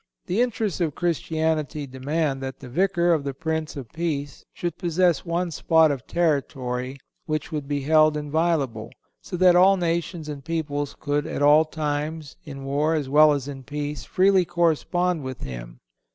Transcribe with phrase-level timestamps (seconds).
[0.25, 5.23] The interests of Christianity demand that the Vicar of the Prince of Peace should possess
[5.27, 8.89] one spot of territory which would be held inviolable,
[9.21, 13.47] so that all nations and peoples could at all times, in war, as well as
[13.47, 15.77] in peace, freely correspond with him.